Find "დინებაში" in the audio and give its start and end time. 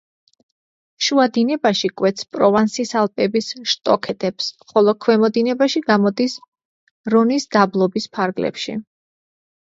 1.33-1.89, 5.35-5.81